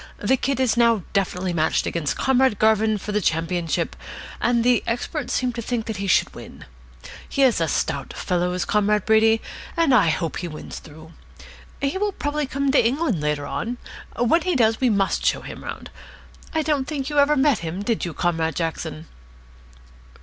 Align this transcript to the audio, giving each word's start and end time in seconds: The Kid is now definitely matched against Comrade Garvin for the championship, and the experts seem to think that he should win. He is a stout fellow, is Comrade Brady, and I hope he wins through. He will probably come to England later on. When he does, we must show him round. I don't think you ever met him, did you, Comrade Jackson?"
The 0.17 0.35
Kid 0.35 0.59
is 0.59 0.75
now 0.75 1.03
definitely 1.13 1.53
matched 1.53 1.85
against 1.85 2.17
Comrade 2.17 2.57
Garvin 2.57 2.97
for 2.97 3.11
the 3.11 3.21
championship, 3.21 3.95
and 4.41 4.63
the 4.63 4.83
experts 4.87 5.31
seem 5.31 5.53
to 5.53 5.61
think 5.61 5.85
that 5.85 5.97
he 5.97 6.07
should 6.07 6.33
win. 6.33 6.65
He 7.29 7.43
is 7.43 7.61
a 7.61 7.67
stout 7.67 8.11
fellow, 8.11 8.51
is 8.53 8.65
Comrade 8.65 9.05
Brady, 9.05 9.41
and 9.77 9.93
I 9.93 10.09
hope 10.09 10.37
he 10.37 10.47
wins 10.47 10.79
through. 10.79 11.11
He 11.83 11.99
will 11.99 12.13
probably 12.13 12.47
come 12.47 12.71
to 12.71 12.83
England 12.83 13.21
later 13.21 13.45
on. 13.45 13.77
When 14.17 14.41
he 14.41 14.55
does, 14.55 14.81
we 14.81 14.89
must 14.89 15.23
show 15.23 15.41
him 15.41 15.63
round. 15.63 15.91
I 16.51 16.63
don't 16.63 16.85
think 16.87 17.11
you 17.11 17.19
ever 17.19 17.37
met 17.37 17.59
him, 17.59 17.83
did 17.83 18.03
you, 18.03 18.15
Comrade 18.15 18.55
Jackson?" 18.55 19.05